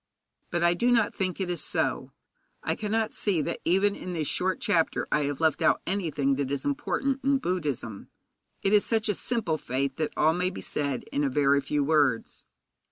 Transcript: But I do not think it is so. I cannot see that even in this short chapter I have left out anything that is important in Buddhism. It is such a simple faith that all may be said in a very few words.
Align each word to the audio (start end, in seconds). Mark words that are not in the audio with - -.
But 0.49 0.63
I 0.63 0.73
do 0.73 0.91
not 0.91 1.13
think 1.13 1.39
it 1.39 1.47
is 1.47 1.61
so. 1.63 2.11
I 2.63 2.73
cannot 2.73 3.13
see 3.13 3.39
that 3.43 3.59
even 3.63 3.95
in 3.95 4.13
this 4.13 4.27
short 4.27 4.59
chapter 4.59 5.07
I 5.11 5.25
have 5.25 5.39
left 5.39 5.61
out 5.61 5.79
anything 5.85 6.37
that 6.37 6.49
is 6.49 6.65
important 6.65 7.23
in 7.23 7.37
Buddhism. 7.37 8.09
It 8.63 8.73
is 8.73 8.83
such 8.83 9.09
a 9.09 9.13
simple 9.13 9.59
faith 9.59 9.97
that 9.97 10.11
all 10.17 10.33
may 10.33 10.49
be 10.49 10.59
said 10.59 11.03
in 11.11 11.23
a 11.23 11.29
very 11.29 11.61
few 11.61 11.83
words. 11.83 12.45